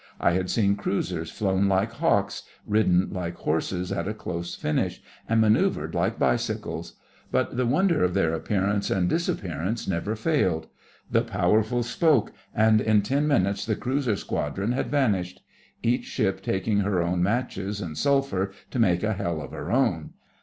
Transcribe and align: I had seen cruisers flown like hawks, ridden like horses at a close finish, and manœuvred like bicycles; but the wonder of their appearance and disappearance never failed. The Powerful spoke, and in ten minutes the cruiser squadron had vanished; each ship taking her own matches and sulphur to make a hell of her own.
I 0.19 0.31
had 0.31 0.49
seen 0.49 0.77
cruisers 0.77 1.29
flown 1.29 1.67
like 1.67 1.91
hawks, 1.91 2.41
ridden 2.65 3.09
like 3.11 3.35
horses 3.35 3.91
at 3.91 4.07
a 4.07 4.15
close 4.15 4.55
finish, 4.55 4.99
and 5.29 5.39
manœuvred 5.43 5.93
like 5.93 6.17
bicycles; 6.17 6.95
but 7.31 7.55
the 7.55 7.67
wonder 7.67 8.03
of 8.03 8.15
their 8.15 8.33
appearance 8.33 8.89
and 8.89 9.07
disappearance 9.07 9.87
never 9.87 10.15
failed. 10.15 10.65
The 11.11 11.21
Powerful 11.21 11.83
spoke, 11.83 12.33
and 12.55 12.81
in 12.81 13.03
ten 13.03 13.27
minutes 13.27 13.63
the 13.63 13.75
cruiser 13.75 14.15
squadron 14.15 14.71
had 14.71 14.89
vanished; 14.89 15.43
each 15.83 16.05
ship 16.05 16.41
taking 16.41 16.79
her 16.79 16.99
own 16.99 17.21
matches 17.21 17.79
and 17.79 17.95
sulphur 17.95 18.53
to 18.71 18.79
make 18.79 19.03
a 19.03 19.13
hell 19.13 19.39
of 19.39 19.51
her 19.51 19.71
own. 19.71 20.13